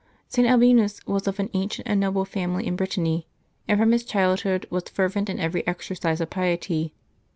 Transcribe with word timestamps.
[t. 0.31 0.47
Albinus 0.47 0.99
was 1.05 1.27
of 1.27 1.39
an 1.39 1.51
ancient 1.53 1.87
and 1.87 1.99
noble 1.99 2.25
family 2.25 2.65
in 2.65 2.75
Brit 2.75 2.89
tany, 2.89 3.27
and 3.67 3.79
from 3.79 3.91
his 3.91 4.03
childhood 4.03 4.65
was 4.71 4.85
fervent 4.91 5.29
in 5.29 5.39
every 5.39 5.61
exercise 5.67 6.19
of 6.19 6.31
piety. 6.31 6.91